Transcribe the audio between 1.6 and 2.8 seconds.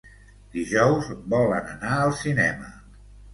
anar al cinema.